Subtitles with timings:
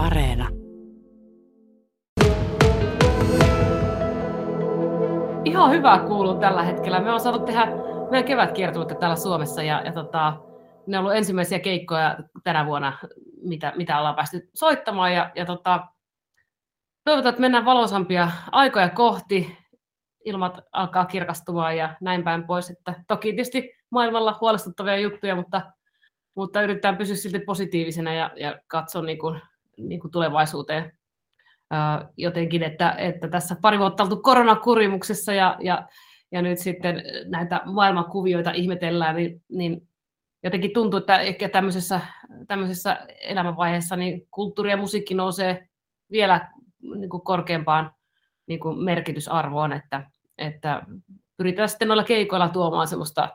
[0.00, 0.48] Areena.
[5.44, 7.00] Ihan hyvää kuuluu tällä hetkellä.
[7.00, 7.66] Me on saatu tehdä
[8.10, 10.36] meidän kevätkiertuetta täällä Suomessa ja, ja tota,
[10.86, 12.98] ne on ollut ensimmäisiä keikkoja tänä vuonna,
[13.42, 15.14] mitä, mitä ollaan päästy soittamaan.
[15.14, 15.86] Ja, ja tota,
[17.04, 19.58] toivotaan, että mennään valoisampia aikoja kohti.
[20.24, 22.70] Ilmat alkaa kirkastumaan ja näin päin pois.
[22.70, 25.60] Että toki tietysti maailmalla huolestuttavia juttuja, mutta,
[26.34, 29.40] mutta yritetään pysyä silti positiivisena ja, ja katsoa niin kuin,
[29.88, 30.92] niin kuin tulevaisuuteen
[32.16, 35.88] jotenkin, että, että tässä pari vuotta oltu koronakurimuksessa ja, ja,
[36.32, 39.88] ja nyt sitten näitä maailmankuvioita ihmetellään, niin, niin
[40.42, 42.00] jotenkin tuntuu, että ehkä tämmöisessä,
[42.48, 45.68] tämmöisessä elämänvaiheessa niin kulttuuri ja musiikki nousee
[46.10, 46.50] vielä
[46.82, 47.92] niin kuin korkeampaan
[48.46, 50.82] niin kuin merkitysarvoon, että, että
[51.36, 53.28] pyritään sitten noilla keikoilla tuomaan semmoista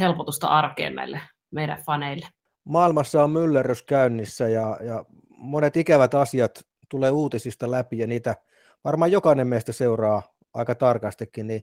[0.00, 1.20] helpotusta arkeen näille
[1.50, 2.26] meidän faneille.
[2.64, 5.04] Maailmassa on myllerrys käynnissä ja, ja
[5.42, 8.36] monet ikävät asiat tulee uutisista läpi ja niitä
[8.84, 10.22] varmaan jokainen meistä seuraa
[10.54, 11.62] aika tarkastikin, niin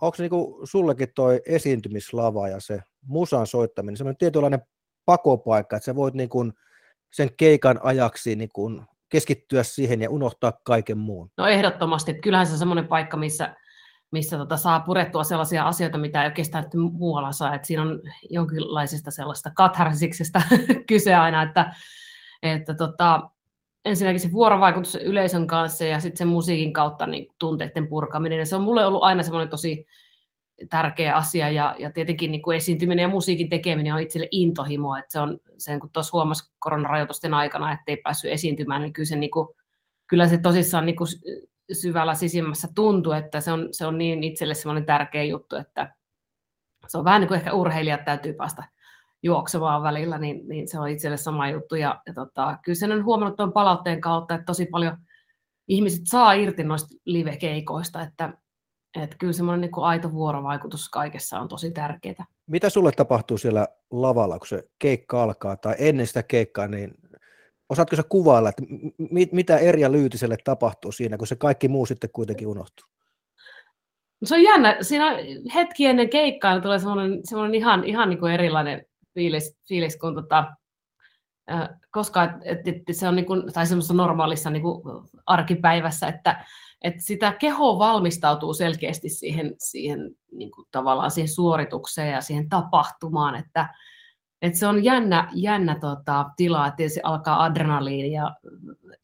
[0.00, 4.62] onko niinku sullekin toi esiintymislava ja se musan soittaminen semmoinen tietynlainen
[5.04, 6.52] pakopaikka, että sä voit niinku
[7.12, 11.30] sen keikan ajaksi niinku keskittyä siihen ja unohtaa kaiken muun?
[11.36, 13.56] No ehdottomasti, että kyllähän se on semmoinen paikka, missä,
[14.10, 19.10] missä tota saa purettua sellaisia asioita, mitä ei oikeastaan muualla saa, että siinä on jonkinlaisesta
[19.10, 20.42] sellaista katharsiksesta
[20.88, 21.74] kyse aina, että,
[22.42, 23.30] että tota,
[23.84, 28.38] ensinnäkin se vuorovaikutus yleisön kanssa ja sitten sen musiikin kautta niin tunteiden purkaminen.
[28.38, 29.86] Ja se on mulle ollut aina semmoinen tosi
[30.70, 35.12] tärkeä asia ja, ja tietenkin niin kuin esiintyminen ja musiikin tekeminen on itselle intohimo, että
[35.12, 39.30] se on sen, kun tuossa huomasi koronarajoitusten aikana, ettei päässyt esiintymään, niin kyllä se, niin
[39.30, 39.48] kuin,
[40.06, 41.08] kyllä se tosissaan niin kuin
[41.72, 45.94] syvällä sisimmässä tuntuu, että se on, se on niin itselle semmoinen tärkeä juttu, että
[46.88, 48.64] se on vähän niin kuin ehkä urheilijat täytyy päästä
[49.22, 51.74] juoksemaan välillä, niin, niin se on itselle sama juttu.
[51.74, 54.96] Ja, ja tota, kyllä sen on huomannut tuon palautteen kautta, että tosi paljon
[55.68, 58.32] ihmiset saa irti noista live-keikoista, että,
[59.02, 62.24] että kyllä semmoinen niin kuin aito vuorovaikutus kaikessa on tosi tärkeää.
[62.46, 66.94] Mitä sulle tapahtuu siellä lavalla, kun se keikka alkaa, tai ennen sitä keikkaa, niin
[67.68, 68.62] osaatko sä kuvailla, että
[69.10, 72.86] mit, mitä Erja Lyytiselle tapahtuu siinä, kun se kaikki muu sitten kuitenkin unohtuu?
[74.24, 74.76] Se on jännä.
[74.80, 75.16] Siinä
[75.54, 80.44] hetki ennen keikkaa tulee semmoinen, semmoinen ihan, ihan niin kuin erilainen fiilis, fiilis kun tota,
[81.90, 84.82] koska et, et, et se on niin kuin, tai semmoisessa normaalissa niin kuin
[85.26, 86.44] arkipäivässä, että
[86.82, 93.34] et sitä keho valmistautuu selkeästi siihen, siihen niin kuin tavallaan siihen suoritukseen ja siihen tapahtumaan,
[93.34, 93.68] että
[94.42, 98.30] et se on jännä, jännä tota, tila, että se alkaa adrenaliinia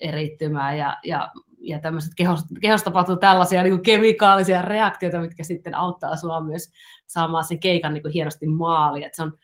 [0.01, 6.17] erittymään ja, ja, ja tämmöiset kehosta, kehosta tapahtuu tällaisia niin kemikaalisia reaktioita, mitkä sitten auttaa
[6.17, 6.73] sinua myös
[7.07, 9.11] saamaan sen keikan niin kuin hienosti maaliin.
[9.13, 9.39] Se on,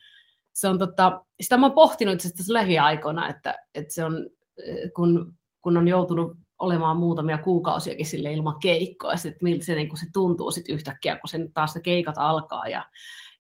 [0.55, 4.31] se on tota, sitä mä oon pohtinut asiassa lähiaikoina, että, että se on,
[4.67, 9.89] eh, kun, kun on joutunut olemaan muutamia kuukausiakin sille ilman keikkoa, sitten miltä se, niin
[9.89, 12.85] kuin se tuntuu sit yhtäkkiä, kun sen taas se keikat alkaa, ja,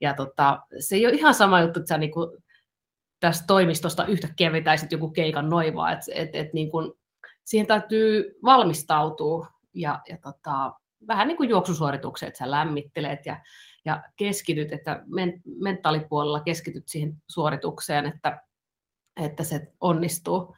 [0.00, 2.44] ja tota, se ei ole ihan sama juttu, että sä niin kuin
[3.20, 6.92] tästä toimistosta yhtäkkiä vetäisit joku keikan noivaa, että et, et, niin kuin,
[7.44, 10.72] siihen täytyy valmistautua, ja, ja tota,
[11.06, 13.40] vähän niin kuin juoksusuoritukset, että sä lämmittelet, ja
[13.84, 18.42] ja keskityt, että men, mentaalipuolella keskityt siihen suoritukseen, että,
[19.20, 20.56] että se onnistuu.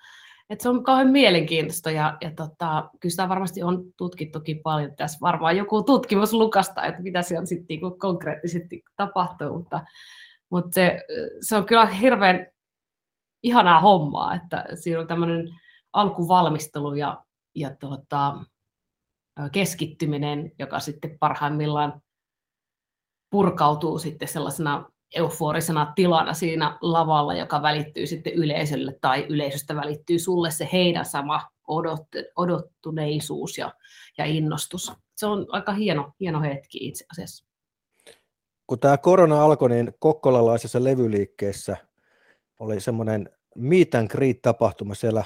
[0.50, 4.96] Et se on kauhean mielenkiintoista ja, ja tota, kyllä sitä varmasti on tutkittukin paljon.
[4.96, 9.84] Tässä varmaan joku tutkimus lukasta, että mitä siellä sitten niinku konkreettisesti tapahtuu, mutta,
[10.50, 11.04] mutta se,
[11.40, 12.46] se on kyllä hirveän
[13.42, 15.48] ihanaa hommaa, että siinä on tämmöinen
[15.92, 18.34] alkuvalmistelu ja, ja tota,
[19.52, 22.02] keskittyminen, joka sitten parhaimmillaan
[23.30, 30.50] purkautuu sitten sellaisena euforisena tilana siinä lavalla, joka välittyy sitten yleisölle tai yleisöstä välittyy sulle
[30.50, 32.06] se heidän sama odot,
[32.36, 33.72] odottuneisuus ja,
[34.18, 34.92] ja innostus.
[35.16, 37.46] Se on aika hieno, hieno hetki itse asiassa.
[38.66, 41.76] Kun tämä korona alkoi, niin kokkolalaisessa levyliikkeessä
[42.58, 44.94] oli semmoinen meet and greet tapahtuma.
[44.94, 45.24] Siellä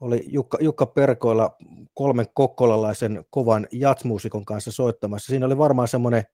[0.00, 1.56] oli Jukka, Jukka Perkoilla
[1.94, 5.26] kolmen kokkolalaisen kovan jatsmuusikon kanssa soittamassa.
[5.26, 6.24] Siinä oli varmaan semmoinen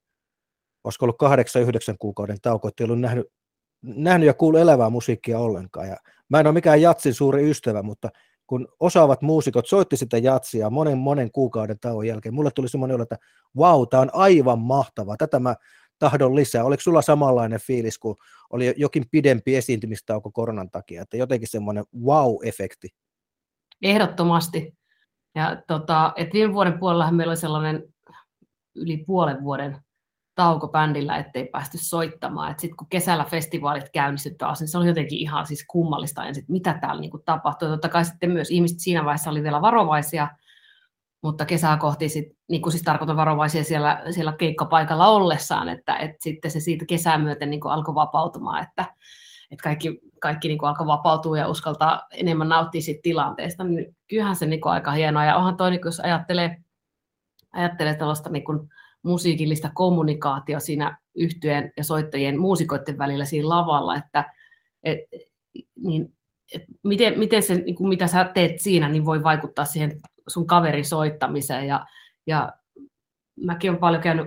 [0.88, 3.26] olisiko ollut kahdeksan, yhdeksän kuukauden tauko, että ei ollut nähnyt,
[3.82, 5.88] nähnyt ja kuullut elävää musiikkia ollenkaan.
[5.88, 5.96] Ja
[6.28, 8.08] mä en ole mikään jatsin suuri ystävä, mutta
[8.46, 13.02] kun osaavat muusikot soitti sitä jatsia monen monen kuukauden tauon jälkeen, mulle tuli semmoinen olo,
[13.02, 13.16] että
[13.56, 15.54] vau, tämä on aivan mahtavaa, tätä mä
[15.98, 16.64] tahdon lisää.
[16.64, 18.16] Oliko sulla samanlainen fiilis, kun
[18.50, 22.88] oli jokin pidempi esiintymistauko koronan takia, että jotenkin semmoinen wow-efekti?
[23.82, 24.74] Ehdottomasti.
[25.34, 27.82] Ja tota, et viime vuoden puolella meillä oli sellainen
[28.74, 29.76] yli puolen vuoden
[30.38, 32.54] tauko bändillä, ettei päästy soittamaan.
[32.58, 36.52] Sitten kun kesällä festivaalit käynnistyi taas, niin se oli jotenkin ihan siis kummallista ensin, että
[36.52, 37.68] mitä täällä niin tapahtui.
[37.68, 40.28] Totta kai sitten myös ihmiset siinä vaiheessa oli vielä varovaisia,
[41.22, 46.16] mutta kesää kohti, sit, niin kuin siis tarkoitan varovaisia siellä, siellä keikkapaikalla ollessaan, että, että
[46.20, 48.84] sitten se siitä kesää myöten niin alkoi vapautumaan, että,
[49.50, 54.46] että kaikki, kaikki niin alkoi vapautua ja uskaltaa enemmän nauttia siitä tilanteesta, niin kyllähän se
[54.46, 55.24] niin aika hienoa.
[55.24, 56.56] Ja onhan toi, niin jos ajattelee,
[57.52, 58.68] ajattelee tällaista niin kuin
[59.02, 64.32] musiikillista kommunikaatio siinä yhtyeen ja soittajien muusikoiden välillä siinä lavalla, että
[64.82, 64.98] et,
[65.82, 66.14] niin,
[66.54, 70.46] et miten, miten se, niin kuin mitä sä teet siinä, niin voi vaikuttaa siihen sun
[70.46, 71.66] kaverin soittamiseen.
[71.66, 71.86] Ja,
[72.26, 72.52] ja
[73.36, 74.26] mäkin olen paljon käynyt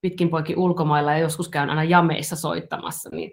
[0.00, 3.32] pitkin poikin ulkomailla ja joskus käyn aina jameissa soittamassa, niin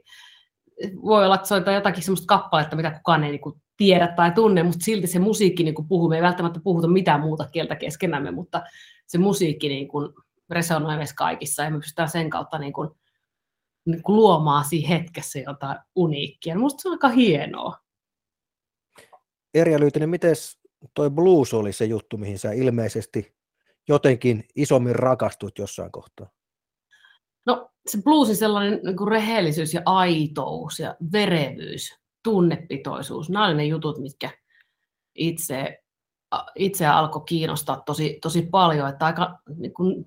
[1.03, 4.63] voi olla, että soittaa jotakin sellaista kappaletta, mitä kukaan ei niin kuin tiedä tai tunne,
[4.63, 6.09] mutta silti se musiikki niin kuin puhuu.
[6.09, 8.61] Me ei välttämättä puhuta mitään muuta kieltä keskenämme, mutta
[9.07, 10.13] se musiikki niin kuin
[10.49, 12.89] resonoi meissä kaikissa ja me pystytään sen kautta niin kuin,
[13.85, 16.55] niin kuin luomaan siinä hetkessä jotain uniikkia.
[16.55, 17.77] Minusta se on aika hienoa.
[19.53, 20.35] Erja Lyytinen, miten
[20.93, 23.35] toi blues oli se juttu, mihin sä ilmeisesti
[23.87, 26.29] jotenkin isommin rakastut jossain kohtaa?
[27.45, 33.97] No se bluesin sellainen niin kuin rehellisyys ja aitous ja verevyys, tunnepitoisuus, nämä ne jutut,
[33.99, 34.29] mitkä
[35.15, 35.82] itse,
[36.55, 40.05] itse alkoi kiinnostaa tosi, tosi paljon, että aika niin kuin,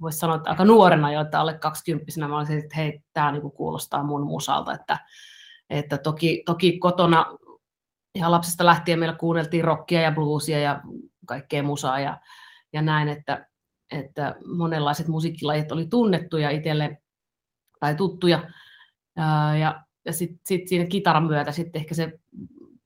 [0.00, 3.52] voisi sanoa, että aika nuorena jo, että alle 20 mä olisin, että hei, tämä niin
[3.52, 4.98] kuulostaa mun musalta, että,
[5.70, 7.26] että toki, toki kotona
[8.14, 10.80] ihan lapsesta lähtien meillä kuunneltiin rockia ja bluesia ja
[11.26, 12.20] kaikkea musaa ja,
[12.72, 13.46] ja näin, että,
[13.90, 17.02] että monenlaiset musiikkilajit oli tunnettuja itselle
[17.80, 18.50] tai tuttuja.
[19.16, 22.12] Ja, ja, ja sitten sit siinä kitaran myötä sitten ehkä se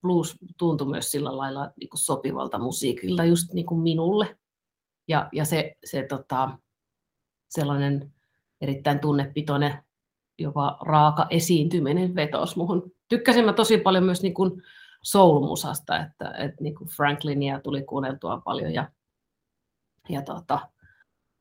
[0.07, 4.37] blues tuntui myös sillä lailla niin kuin sopivalta musiikilta just niin kuin minulle.
[5.09, 6.59] Ja, ja se, se tota,
[7.49, 8.13] sellainen
[8.61, 9.79] erittäin tunnepitoinen,
[10.39, 12.93] jopa raaka esiintyminen vetos muhun.
[13.09, 14.63] Tykkäsin mä tosi paljon myös niin kuin
[15.03, 18.91] soul-musasta, että, että niin kuin Franklinia tuli kuunneltua paljon ja,
[20.09, 20.69] ja tota,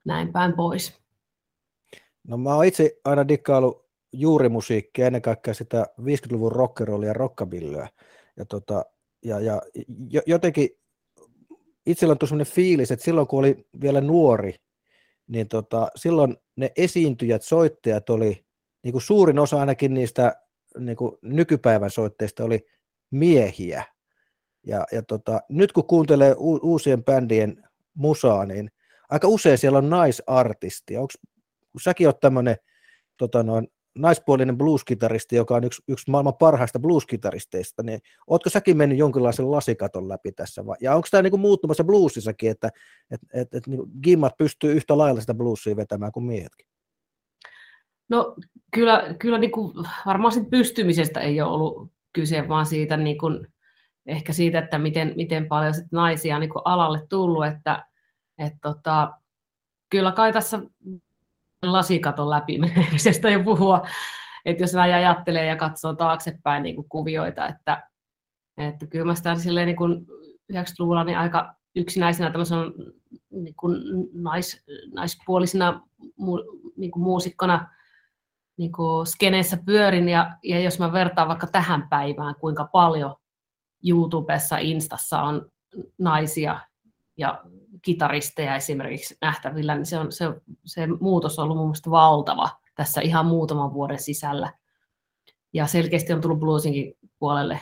[0.05, 1.01] näin päin pois.
[2.27, 7.89] No mä oon itse aina dikkailu juurimusiikkia, ennen kaikkea sitä 50-luvun rockerollia ja rockabillyä.
[8.37, 8.85] Ja, tota,
[9.25, 9.61] ja, ja
[10.25, 10.69] jotenkin
[11.85, 14.55] itsellä on sellainen fiilis, että silloin kun oli vielä nuori,
[15.27, 18.45] niin tota, silloin ne esiintyjät, soittajat oli,
[18.83, 20.35] niin kuin suurin osa ainakin niistä
[20.79, 22.67] niin kuin nykypäivän soitteista oli
[23.11, 23.83] miehiä.
[24.67, 28.71] Ja, ja tota, nyt kun kuuntelee u- uusien bändien musaa, niin
[29.09, 30.97] aika usein siellä on naisartisti.
[30.97, 31.13] Onko,
[31.71, 32.55] kun säkin oot tämmöinen
[33.17, 33.43] tota
[33.97, 40.09] naispuolinen blueskitaristi, joka on yksi, yksi maailman parhaista blueskitaristeista, niin ootko säkin mennyt jonkinlaisen lasikaton
[40.09, 40.65] läpi tässä?
[40.65, 40.77] Vai?
[40.81, 42.69] Ja onko tämä niinku muuttumassa bluesissakin, että
[43.11, 46.67] et, et, et, niin gimmat pystyy yhtä lailla sitä bluesia vetämään kuin miehetkin?
[48.09, 48.35] No
[48.73, 49.73] kyllä, kyllä niin kuin,
[50.05, 53.47] varmaan siitä pystymisestä ei ole ollut kyse, vaan siitä niin kuin,
[54.05, 57.85] ehkä siitä, että miten, miten paljon sit naisia on niin alalle tullut, että
[58.37, 59.11] et, tota,
[59.89, 60.59] kyllä kai tässä
[61.71, 63.87] lasikaton läpi menemisestä jo puhua,
[64.45, 67.89] että jos näin ajattelee ja katsoo taaksepäin niin kuin kuvioita, että,
[68.57, 70.05] että kyllä mä sitä silleen niin kuin
[70.53, 72.61] 90-luvulla niin aika yksinäisenä tämmöisenä
[73.31, 73.77] niin kuin
[74.13, 74.63] nais,
[74.93, 75.81] naispuolisena
[76.17, 76.37] mu,
[76.77, 77.67] niin kuin muusikkona
[78.57, 80.09] niin kuin skeneessä pyörin.
[80.09, 83.15] Ja, ja jos mä vertaan vaikka tähän päivään, kuinka paljon
[83.87, 85.51] YouTubessa, Instassa on
[85.97, 86.59] naisia
[87.17, 87.43] ja
[87.81, 90.25] kitaristeja esimerkiksi nähtävillä, niin se, on, se,
[90.65, 94.53] se muutos on ollut mun mielestä valtava tässä ihan muutaman vuoden sisällä.
[95.53, 97.59] Ja selkeästi on tullut bluesinkin puolelle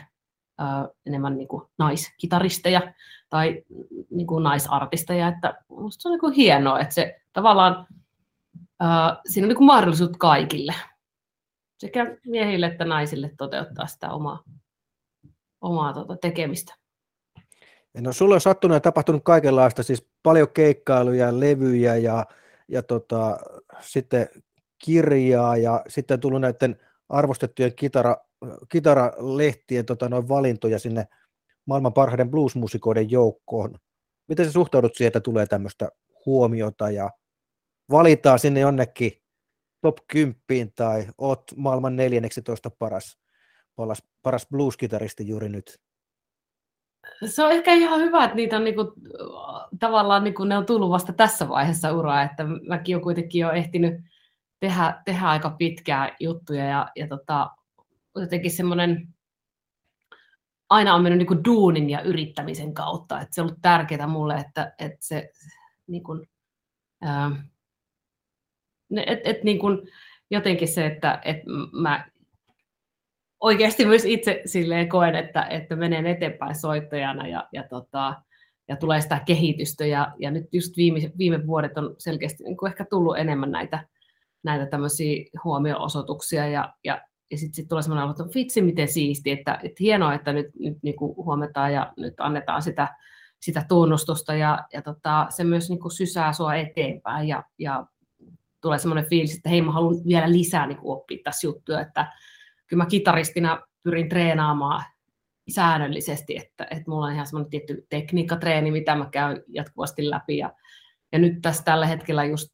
[0.62, 0.64] ö,
[1.06, 2.94] enemmän niin kuin naiskitaristeja
[3.30, 3.64] tai
[4.10, 5.54] niin kuin naisartisteja, että
[5.90, 7.88] se on niin kuin hienoa, että se tavallaan
[8.84, 8.86] ö,
[9.30, 10.74] siinä on niin kuin mahdollisuus kaikille,
[11.78, 14.44] sekä miehille että naisille toteuttaa sitä omaa,
[15.62, 16.83] omaa tota, tekemistä.
[18.02, 22.26] No sulla on sattunut ja tapahtunut kaikenlaista, siis paljon keikkailuja, levyjä ja,
[22.68, 23.38] ja tota,
[23.82, 24.30] sitten
[24.86, 28.18] kirjaa ja sitten tullut näiden arvostettujen kitara,
[28.70, 31.08] kitaralehtien tota, noin valintoja sinne
[31.66, 33.80] maailman parhaiden bluesmusikoiden joukkoon.
[34.28, 35.90] Miten sä suhtaudut siihen, että tulee tämmöistä
[36.26, 37.10] huomiota ja
[37.92, 39.12] valitaan sinne jonnekin
[39.82, 43.18] top 10 tai oot maailman 14 paras,
[43.76, 45.80] paras, paras blueskitaristi juuri nyt?
[47.26, 48.94] Se on ehkä ihan hyvä, että niitä on niinku,
[49.80, 53.94] tavallaan niinku, ne on tullut vasta tässä vaiheessa uraa, että mäkin olen kuitenkin jo ehtinyt
[54.60, 57.52] tehdä, tehdä aika pitkää juttuja ja, ja tota,
[58.16, 59.08] jotenkin semmoinen
[60.70, 64.74] aina on mennyt niinku duunin ja yrittämisen kautta, että se on ollut tärkeää mulle, että,
[64.80, 65.32] että se
[65.88, 66.30] niin kuin,
[67.02, 67.32] ää,
[69.08, 69.82] et, et niin kuin
[70.32, 71.38] jotenkin se, että et
[71.72, 72.06] mä
[73.44, 78.22] oikeasti myös itse silleen koen, että, että menen eteenpäin soittajana ja, ja, tota,
[78.68, 79.86] ja tulee sitä kehitystä.
[79.86, 83.88] Ja, ja nyt just viime, viime vuodet on selkeästi niin kuin ehkä tullut enemmän näitä,
[84.44, 89.60] näitä tämmöisiä huomioosoituksia ja, ja, ja sitten sit tulee semmoinen että vitsi miten siisti, että,
[89.64, 92.96] että hienoa, että nyt, nyt niin kuin huometaan ja nyt annetaan sitä,
[93.40, 97.86] sitä tunnustusta ja, ja tota, se myös niin kuin sysää sua eteenpäin ja, ja
[98.62, 102.08] tulee semmoinen fiilis, että hei mä haluan vielä lisää niin oppia tässä juttuja, että
[102.68, 104.84] kyllä mä kitaristina pyrin treenaamaan
[105.50, 110.54] säännöllisesti, että, että mulla on ihan semmoinen tietty tekniikkatreeni, mitä mä käyn jatkuvasti läpi ja,
[111.12, 112.54] ja nyt tässä tällä hetkellä just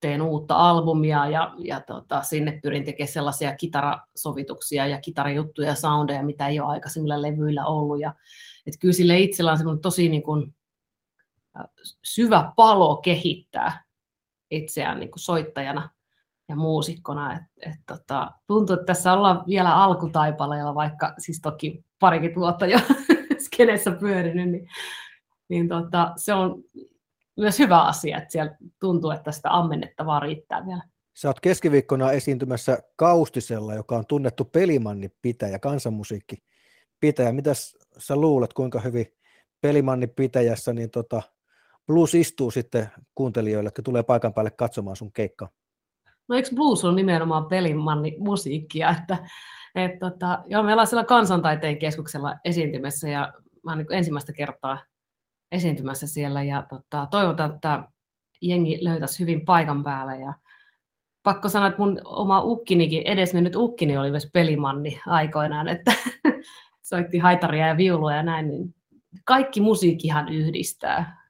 [0.00, 6.22] teen uutta albumia ja, ja tota, sinne pyrin tekemään sellaisia kitarasovituksia ja kitarajuttuja ja soundeja,
[6.22, 8.00] mitä ei ole aikaisemmilla levyillä ollut.
[8.00, 8.14] Ja,
[8.66, 10.54] että kyllä sille itsellä on semmoinen tosi niin kuin,
[12.02, 13.84] syvä palo kehittää
[14.50, 15.90] itseään niin kuin soittajana
[16.48, 17.34] ja muusikkona.
[17.34, 22.78] Et, et, tota, tuntuu, että tässä ollaan vielä alkutaipaleella, vaikka siis toki parikin vuotta jo
[23.44, 24.68] skenessä pyörinyt, niin,
[25.48, 26.64] niin tota, se on
[27.36, 30.82] myös hyvä asia, että siellä tuntuu, että sitä ammennettavaa riittää vielä.
[31.14, 36.36] Sä oot keskiviikkona esiintymässä Kaustisella, joka on tunnettu pelimanni pitäjä, kansanmusiikki
[37.00, 37.32] pitäjä.
[37.32, 39.06] Mitäs sä luulet, kuinka hyvin
[39.60, 41.22] pelimanni pitäjässä niin tota,
[41.86, 45.48] blues istuu sitten kuuntelijoille, jotka tulee paikan päälle katsomaan sun keikkaa?
[46.28, 49.18] No eikö blues on nimenomaan pelimanni musiikkia, että
[49.74, 53.32] et, tota, joo, me ollaan siellä kansantaiteen keskuksella esiintymässä ja
[53.64, 54.78] mä oon niin ensimmäistä kertaa
[55.52, 57.88] esiintymässä siellä ja tota, toivotaan, että
[58.40, 60.34] jengi löytäisi hyvin paikan päällä ja
[61.22, 65.92] pakko sanoa, että mun oma ukkinikin, edesmennyt ukkini oli myös pelimanni aikoinaan, että
[66.82, 68.74] soitti haitaria ja viulua ja näin, niin
[69.24, 71.24] kaikki musiikkihan yhdistää.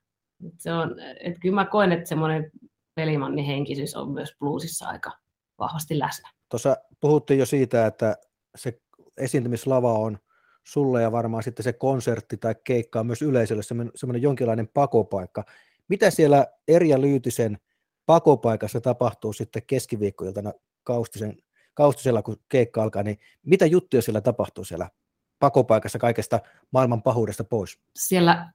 [0.46, 2.50] Et se on, et kyllä mä koen, että semmoinen
[2.94, 5.10] pelimanni henkisyys on myös bluesissa aika
[5.58, 6.30] vahvasti läsnä.
[6.48, 8.16] Tuossa puhuttiin jo siitä, että
[8.56, 8.80] se
[9.16, 10.18] esiintymislava on
[10.64, 13.62] sulle ja varmaan sitten se konsertti tai keikka on myös yleisölle
[13.94, 15.44] semmoinen jonkinlainen pakopaikka.
[15.88, 17.58] Mitä siellä Erja Lyytisen
[18.06, 21.36] pakopaikassa tapahtuu sitten keskiviikkoiltana Kaustisen,
[21.74, 24.90] Kaustisella, kun keikka alkaa, niin mitä juttuja siellä tapahtuu siellä
[25.38, 27.78] pakopaikassa kaikesta maailman pahuudesta pois?
[27.96, 28.52] Siellä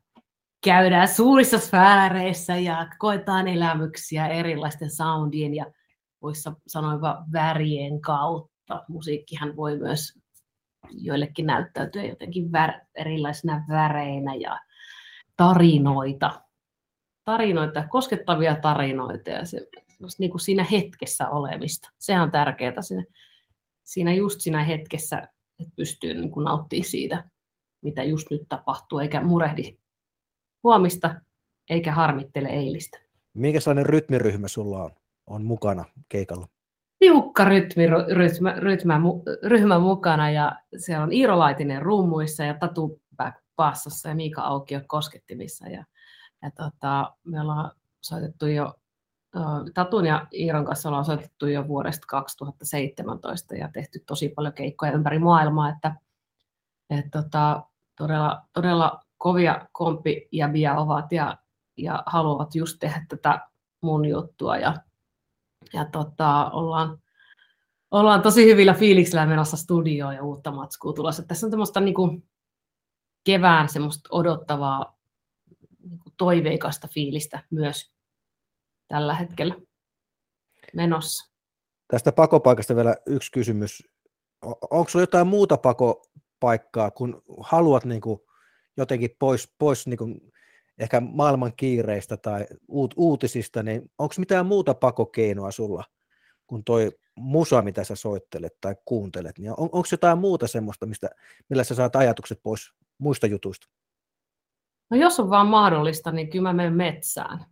[0.63, 5.65] käydään suurissa sfääreissä ja koetaan elämyksiä erilaisten soundien ja
[6.21, 8.83] voisi sanoa värien kautta.
[8.87, 10.19] Musiikkihan voi myös
[10.91, 14.59] joillekin näyttäytyä jotenkin vär, erilaisina väreinä ja
[15.37, 16.41] tarinoita.
[17.23, 19.67] Tarinoita, koskettavia tarinoita ja se,
[20.19, 21.89] niin kuin siinä hetkessä olemista.
[21.97, 23.03] Se on tärkeää siinä,
[23.83, 25.17] siinä just siinä hetkessä,
[25.59, 27.23] että pystyy niin kuin nauttimaan siitä,
[27.81, 29.77] mitä just nyt tapahtuu, eikä murehdi
[30.63, 31.15] huomista,
[31.69, 32.99] eikä harmittele eilistä.
[33.33, 34.91] Minkä sellainen rytmiryhmä sulla on,
[35.27, 36.47] on mukana keikalla?
[36.99, 38.99] tiukka rytmi, rytmä, rytmä,
[39.43, 43.01] ryhmä mukana ja siellä on Iiro Laitinen rummuissa ja Tatu
[43.55, 45.67] bassossa ja Miika Aukio koskettimissa.
[45.67, 45.85] Ja,
[46.41, 48.73] ja tota, me ollaan soitettu jo,
[49.73, 55.19] Tatun ja Iiron kanssa ollaan soitettu jo vuodesta 2017 ja tehty tosi paljon keikkoja ympäri
[55.19, 55.95] maailmaa, että
[56.89, 57.63] et tota,
[57.97, 61.37] todella, todella kovia komppijäviä ovat ja,
[61.77, 63.47] ja haluavat just tehdä tätä
[63.81, 64.73] mun juttua ja
[65.73, 67.01] ja tota, ollaan,
[67.91, 71.23] ollaan tosi hyvillä fiiliksillä menossa studioon ja uutta matskua tulossa.
[71.23, 72.29] Tässä on tämmöistä niin kuin
[73.23, 74.97] kevään semmoista odottavaa
[75.89, 77.91] niin kuin toiveikasta fiilistä myös
[78.87, 79.55] tällä hetkellä
[80.75, 81.33] menossa.
[81.87, 83.83] Tästä pakopaikasta vielä yksi kysymys.
[84.71, 88.19] Onko sinulla jotain muuta pakopaikkaa, kun haluat niin kuin
[88.81, 90.31] jotenkin pois, pois niin kuin
[90.77, 95.83] ehkä maailman kiireistä tai uut, uutisista, niin onko mitään muuta pakokeinoa sulla
[96.47, 101.09] kuin toi musa, mitä sä soittelet tai kuuntelet, niin on, onko jotain muuta semmoista, mistä,
[101.49, 103.67] millä sä saat ajatukset pois muista jutuista?
[104.89, 107.45] No jos on vaan mahdollista, niin kyllä mä menen metsään.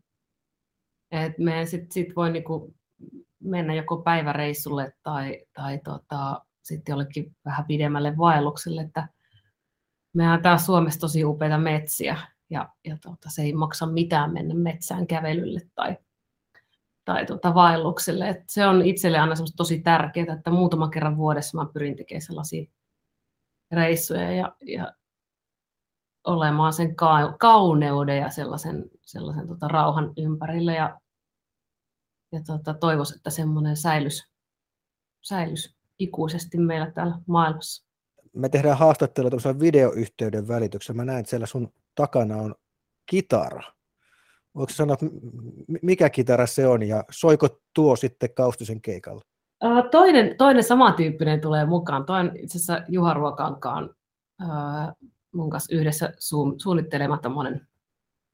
[1.11, 2.75] Et me sit, sit voi niinku
[3.43, 9.07] mennä joko päiväreissulle tai, tai tota, sitten jollekin vähän pidemmälle vaellukselle, että
[10.17, 12.17] mehän on täällä Suomessa tosi upeita metsiä,
[12.49, 15.97] ja, ja tuota, se ei maksa mitään mennä metsään kävelylle tai,
[17.05, 18.29] tai tuota, vaellukselle.
[18.29, 22.71] Et se on itselle aina tosi tärkeää, että muutama kerran vuodessa mä pyrin tekemään sellaisia
[23.71, 24.93] reissuja ja, ja
[26.23, 26.95] olemaan sen
[27.39, 30.99] kauneuden ja sellaisen, sellaisen tota, rauhan ympärillä ja,
[32.31, 34.27] ja tota, toivoisin, että semmoinen säilys,
[35.21, 37.86] säilys ikuisesti meillä täällä maailmassa.
[38.33, 40.97] Me tehdään haastattelua videoyhteyden välityksellä.
[40.97, 42.55] Mä näen, että siellä sun takana on
[43.05, 43.63] kitara.
[44.55, 44.97] Voiko sanoa,
[45.81, 49.21] mikä kitara se on ja soiko tuo sitten Kaustisen keikalla?
[49.91, 52.05] Toinen, toinen samantyyppinen tulee mukaan.
[52.05, 53.95] Toinen itse asiassa Juha Ruokankaan
[55.31, 56.13] mun kanssa yhdessä
[56.57, 57.67] suunnittelema tämmöinen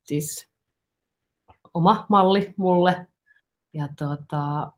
[0.03, 0.49] siis
[1.73, 3.07] oma malli mulle.
[3.73, 4.71] Ja tuota,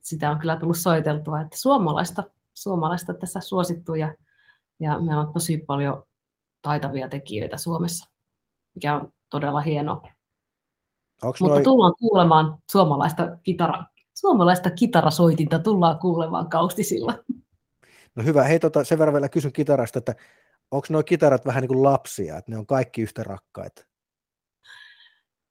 [0.00, 2.24] sitä on kyllä tullut soiteltua, että suomalaista,
[2.54, 4.14] suomalaista tässä suosittu ja,
[4.80, 6.02] ja meillä on tosi paljon
[6.62, 8.10] taitavia tekijöitä Suomessa,
[8.74, 10.02] mikä on todella hienoa.
[11.22, 11.64] Onks Mutta noi...
[11.64, 17.14] tullaan kuulemaan suomalaista, kitara, suomalaista kitarasoitinta, tullaan kuulemaan kaustisilla.
[18.16, 20.14] No hyvä, hei tota, sen verran vielä kysyn kitarasta, että
[20.70, 23.84] onko nuo kitarat vähän niin kuin lapsia, että ne on kaikki yhtä rakkaita?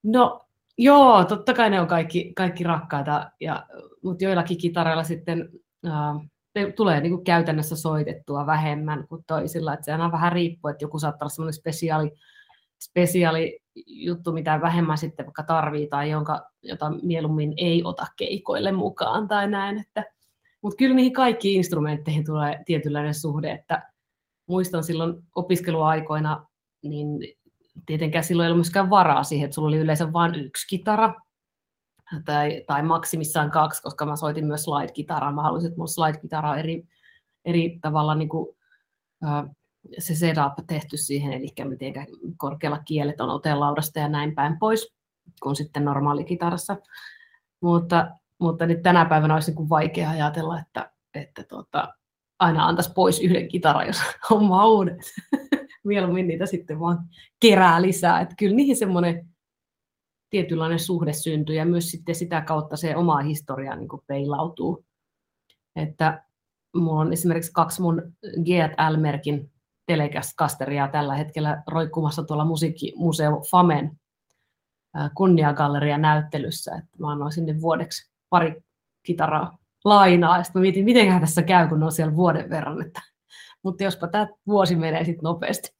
[0.03, 3.67] No joo, totta kai ne on kaikki, kaikki rakkaita, ja,
[4.03, 5.49] mutta joillakin kitareilla sitten
[5.87, 6.29] äh,
[6.75, 9.73] tulee niin kuin käytännössä soitettua vähemmän kuin toisilla.
[9.73, 12.11] Että se aina vähän riippuu, että joku saattaa olla semmoinen spesiaali,
[12.79, 19.27] spesiaali juttu, mitä vähemmän sitten vaikka tarvii tai jonka, jota mieluummin ei ota keikoille mukaan
[19.27, 19.77] tai näin.
[19.77, 20.05] Että,
[20.61, 23.91] mutta kyllä niihin kaikkiin instrumentteihin tulee tietynlainen suhde, että
[24.47, 26.47] muistan silloin opiskeluaikoina,
[26.83, 27.07] niin
[27.85, 31.13] tietenkään silloin ei ollut myöskään varaa siihen, että sulla oli yleensä vain yksi kitara,
[32.25, 35.31] tai, tai maksimissaan kaksi, koska mä soitin myös slide-kitaraa.
[35.31, 36.87] Mä halusin, että mun slide-kitara on eri,
[37.45, 38.47] eri tavalla niin kuin,
[39.23, 39.55] uh,
[39.99, 41.93] se setup tehty siihen, eli miten
[42.37, 44.93] korkealla kielet on otelaudasta ja näin päin pois,
[45.41, 46.77] kuin sitten normaalikitarassa.
[47.61, 51.93] Mutta, mutta nyt tänä päivänä olisi niin kuin vaikea ajatella, että, että tuota,
[52.39, 53.97] aina antaisi pois yhden kitaran, jos
[54.29, 54.97] homma uudet.
[55.83, 56.99] Mieluummin niitä sitten vaan
[57.39, 58.21] kerää lisää.
[58.21, 59.27] Että kyllä niihin semmoinen
[60.29, 64.85] tietynlainen suhde syntyy ja myös sitten sitä kautta se oma historia niin kuin peilautuu.
[65.75, 66.23] Että
[66.75, 69.51] mulla on esimerkiksi kaksi mun GL-merkin
[69.85, 73.99] telecasteria tällä hetkellä roikkumassa tuolla musiikkimuseo Famen
[75.15, 78.61] kunniagalleria näyttelyssä, että mä annoin sinne vuodeksi pari
[79.03, 83.01] kitaraa lainaa, ja sitten mietin, miten tässä käy, kun on siellä vuoden verran, että,
[83.63, 85.76] mutta jospa tämä vuosi menee sitten nopeasti.